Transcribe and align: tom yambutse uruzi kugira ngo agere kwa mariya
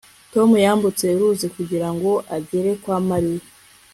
tom 0.33 0.49
yambutse 0.65 1.03
uruzi 1.15 1.47
kugira 1.55 1.87
ngo 1.95 2.11
agere 2.35 2.71
kwa 2.81 2.97
mariya 3.09 3.45